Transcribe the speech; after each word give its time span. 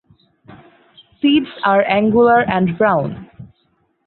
Seeds 1.21 1.45
are 1.63 1.83
angular 1.83 2.39
and 2.39 2.75
brown. 2.75 3.29